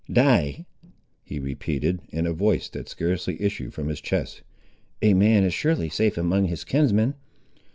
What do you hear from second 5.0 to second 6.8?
"a man is surely safe among his